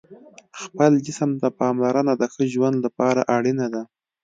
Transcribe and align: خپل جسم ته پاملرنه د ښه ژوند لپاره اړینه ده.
خپل 0.61 0.91
جسم 1.05 1.29
ته 1.41 1.47
پاملرنه 1.59 2.13
د 2.17 2.23
ښه 2.33 2.43
ژوند 2.53 2.77
لپاره 2.85 3.21
اړینه 3.37 3.67
ده. 3.73 3.81